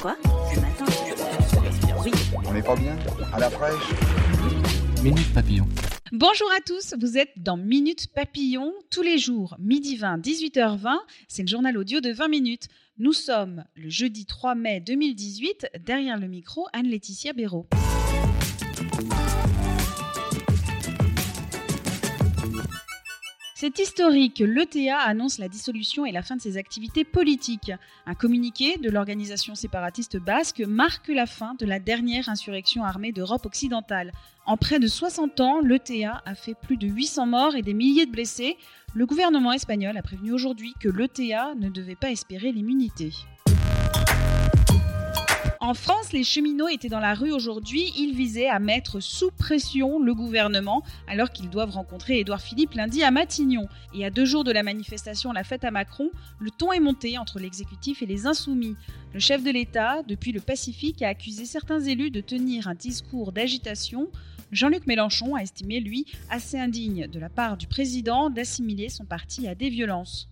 [0.00, 0.16] Quoi
[0.54, 0.84] Ce matin
[2.02, 2.10] Oui.
[2.32, 2.96] On n'est pas bien
[3.34, 3.90] À la fraîche
[5.02, 5.68] Minute Papillon.
[6.12, 10.96] Bonjour à tous, vous êtes dans Minute Papillon tous les jours, midi 20, 18h20.
[11.28, 12.68] C'est le journal audio de 20 minutes.
[12.98, 15.68] Nous sommes le jeudi 3 mai 2018.
[15.84, 17.66] Derrière le micro, Anne-Laetitia Béraud.
[23.60, 24.38] C'est historique.
[24.38, 27.70] L'ETA annonce la dissolution et la fin de ses activités politiques.
[28.06, 33.44] Un communiqué de l'organisation séparatiste basque marque la fin de la dernière insurrection armée d'Europe
[33.44, 34.12] occidentale.
[34.46, 38.06] En près de 60 ans, l'ETA a fait plus de 800 morts et des milliers
[38.06, 38.56] de blessés.
[38.94, 43.12] Le gouvernement espagnol a prévenu aujourd'hui que l'ETA ne devait pas espérer l'immunité.
[45.62, 47.92] En France, les cheminots étaient dans la rue aujourd'hui.
[47.96, 53.02] Ils visaient à mettre sous pression le gouvernement alors qu'ils doivent rencontrer Édouard Philippe lundi
[53.02, 53.68] à Matignon.
[53.94, 57.18] Et à deux jours de la manifestation La fête à Macron, le ton est monté
[57.18, 58.76] entre l'exécutif et les insoumis.
[59.12, 63.32] Le chef de l'État, depuis le Pacifique, a accusé certains élus de tenir un discours
[63.32, 64.08] d'agitation.
[64.52, 69.46] Jean-Luc Mélenchon a estimé, lui, assez indigne de la part du président d'assimiler son parti
[69.46, 70.28] à des violences.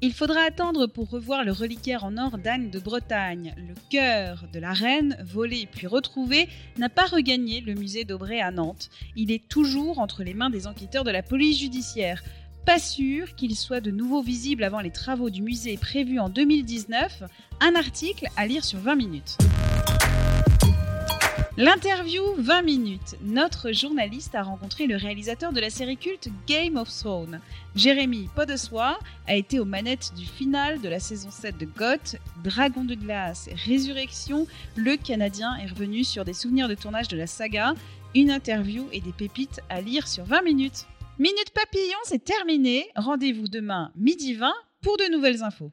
[0.00, 3.52] Il faudra attendre pour revoir le reliquaire en or d'Anne de Bretagne.
[3.56, 8.52] Le cœur de la reine, volé puis retrouvé, n'a pas regagné le musée d'Aubray à
[8.52, 8.90] Nantes.
[9.16, 12.22] Il est toujours entre les mains des enquêteurs de la police judiciaire.
[12.64, 17.24] Pas sûr qu'il soit de nouveau visible avant les travaux du musée prévus en 2019.
[17.60, 19.36] Un article à lire sur 20 minutes.
[21.60, 23.16] L'interview 20 minutes.
[23.20, 27.40] Notre journaliste a rencontré le réalisateur de la série culte Game of Thrones.
[27.74, 32.84] Jérémy Podessoir a été aux manettes du final de la saison 7 de GOT, Dragon
[32.84, 34.46] de glace, Résurrection.
[34.76, 37.74] Le Canadien est revenu sur des souvenirs de tournage de la saga.
[38.14, 40.86] Une interview et des pépites à lire sur 20 minutes.
[41.18, 42.86] Minute Papillon, c'est terminé.
[42.94, 45.72] Rendez-vous demain midi 20 pour de nouvelles infos.